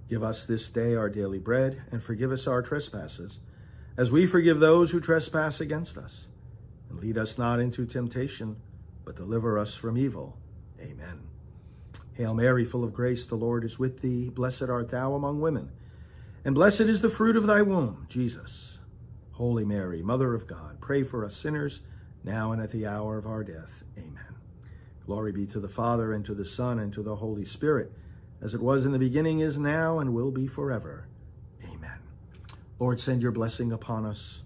Give 0.09 0.21
us 0.21 0.45
this 0.45 0.69
day 0.69 0.95
our 0.95 1.09
daily 1.09 1.39
bread, 1.39 1.81
and 1.91 2.03
forgive 2.03 2.31
us 2.31 2.45
our 2.45 2.61
trespasses 2.61 3.39
as 3.97 4.11
we 4.11 4.25
forgive 4.25 4.59
those 4.59 4.91
who 4.91 4.99
trespass 4.99 5.61
against 5.61 5.97
us. 5.97 6.27
And 6.89 6.99
lead 6.99 7.17
us 7.17 7.37
not 7.37 7.59
into 7.59 7.85
temptation, 7.85 8.55
but 9.05 9.15
deliver 9.15 9.57
us 9.57 9.75
from 9.75 9.97
evil. 9.97 10.37
Amen. 10.79 11.21
Hail 12.13 12.33
Mary, 12.33 12.65
full 12.65 12.83
of 12.83 12.93
grace, 12.93 13.25
the 13.25 13.35
Lord 13.35 13.63
is 13.63 13.79
with 13.79 14.01
thee. 14.01 14.29
Blessed 14.29 14.69
art 14.69 14.89
thou 14.89 15.15
among 15.15 15.41
women, 15.41 15.71
and 16.45 16.53
blessed 16.53 16.81
is 16.81 17.01
the 17.01 17.09
fruit 17.09 17.35
of 17.35 17.47
thy 17.47 17.61
womb, 17.61 18.05
Jesus. 18.09 18.79
Holy 19.31 19.65
Mary, 19.65 20.03
Mother 20.03 20.35
of 20.35 20.45
God, 20.45 20.79
pray 20.79 21.01
for 21.01 21.25
us 21.25 21.35
sinners, 21.35 21.81
now 22.23 22.51
and 22.51 22.61
at 22.61 22.71
the 22.71 22.85
hour 22.85 23.17
of 23.17 23.25
our 23.25 23.43
death. 23.43 23.83
Amen. 23.97 24.35
Glory 25.07 25.31
be 25.31 25.47
to 25.47 25.59
the 25.59 25.67
Father, 25.67 26.13
and 26.13 26.23
to 26.25 26.35
the 26.35 26.45
Son, 26.45 26.77
and 26.77 26.93
to 26.93 27.01
the 27.01 27.15
Holy 27.15 27.45
Spirit, 27.45 27.91
as 28.41 28.53
it 28.53 28.61
was 28.61 28.85
in 28.85 28.91
the 28.91 28.99
beginning, 28.99 29.39
is 29.39 29.57
now, 29.57 29.97
and 29.99 30.13
will 30.13 30.31
be 30.31 30.47
forever. 30.47 31.07
Lord, 32.79 32.99
send 32.99 33.21
your 33.21 33.31
blessing 33.31 33.71
upon 33.71 34.05
us. 34.05 34.41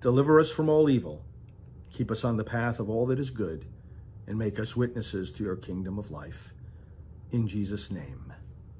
Deliver 0.00 0.38
us 0.38 0.50
from 0.50 0.68
all 0.68 0.90
evil. 0.90 1.24
Keep 1.92 2.10
us 2.10 2.24
on 2.24 2.36
the 2.36 2.44
path 2.44 2.80
of 2.80 2.90
all 2.90 3.06
that 3.06 3.18
is 3.18 3.30
good, 3.30 3.64
and 4.26 4.38
make 4.38 4.58
us 4.58 4.76
witnesses 4.76 5.30
to 5.32 5.44
your 5.44 5.56
kingdom 5.56 5.98
of 5.98 6.10
life. 6.10 6.52
In 7.30 7.48
Jesus' 7.48 7.90
name, 7.90 8.32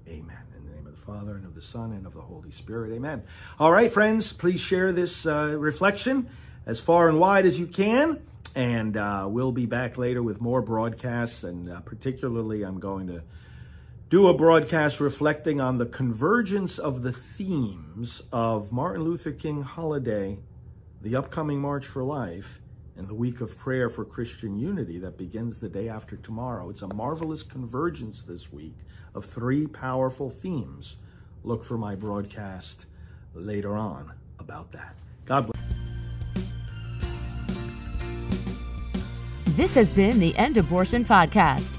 amen. 0.06 0.36
In 0.56 0.64
the 0.66 0.76
name 0.76 0.86
of 0.86 0.94
the 0.94 1.02
Father, 1.02 1.36
and 1.36 1.46
of 1.46 1.54
the 1.54 1.62
Son, 1.62 1.92
and 1.92 2.06
of 2.06 2.14
the 2.14 2.20
Holy 2.20 2.50
Spirit, 2.50 2.92
amen. 2.92 3.22
All 3.58 3.72
right, 3.72 3.92
friends, 3.92 4.32
please 4.32 4.60
share 4.60 4.92
this 4.92 5.26
uh, 5.26 5.56
reflection 5.58 6.28
as 6.66 6.80
far 6.80 7.08
and 7.08 7.18
wide 7.18 7.46
as 7.46 7.58
you 7.58 7.66
can. 7.66 8.20
And 8.56 8.96
uh, 8.96 9.26
we'll 9.28 9.50
be 9.52 9.66
back 9.66 9.98
later 9.98 10.22
with 10.22 10.40
more 10.40 10.62
broadcasts, 10.62 11.42
and 11.42 11.68
uh, 11.68 11.80
particularly, 11.80 12.62
I'm 12.62 12.78
going 12.78 13.08
to 13.08 13.22
do 14.10 14.28
a 14.28 14.34
broadcast 14.34 15.00
reflecting 15.00 15.60
on 15.60 15.78
the 15.78 15.86
convergence 15.86 16.78
of 16.78 17.02
the 17.02 17.12
themes 17.12 18.22
of 18.32 18.70
Martin 18.70 19.02
Luther 19.02 19.32
King 19.32 19.62
holiday, 19.62 20.38
the 21.00 21.16
upcoming 21.16 21.58
March 21.58 21.86
for 21.86 22.04
Life, 22.04 22.60
and 22.96 23.08
the 23.08 23.14
week 23.14 23.40
of 23.40 23.56
prayer 23.56 23.88
for 23.88 24.04
Christian 24.04 24.56
unity 24.58 24.98
that 24.98 25.16
begins 25.16 25.58
the 25.58 25.68
day 25.68 25.88
after 25.88 26.16
tomorrow. 26.16 26.68
It's 26.68 26.82
a 26.82 26.94
marvelous 26.94 27.42
convergence 27.42 28.22
this 28.22 28.52
week 28.52 28.76
of 29.14 29.24
three 29.24 29.66
powerful 29.66 30.28
themes. 30.28 30.96
Look 31.42 31.64
for 31.64 31.78
my 31.78 31.94
broadcast 31.94 32.86
later 33.32 33.74
on 33.74 34.12
about 34.38 34.70
that. 34.72 34.94
God 35.24 35.50
bless. 35.50 35.64
This 39.56 39.74
has 39.74 39.90
been 39.90 40.18
the 40.20 40.36
End 40.36 40.58
Abortion 40.58 41.04
Podcast. 41.04 41.78